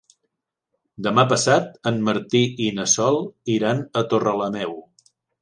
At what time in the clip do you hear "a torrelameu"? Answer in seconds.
4.03-4.77